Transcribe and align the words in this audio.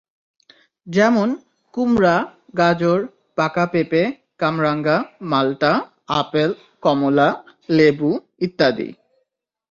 যেমন 0.87 1.29
কুমড়া, 1.73 2.15
গাজর, 2.57 2.99
পাকা 3.37 3.65
পেঁপে, 3.65 4.03
কামরাঙা, 4.37 4.97
মাল্টা, 5.21 5.71
আপেল, 6.19 6.51
কমলা, 6.81 7.29
লেবু 7.69 8.11
ইত্যাদি। 8.39 8.89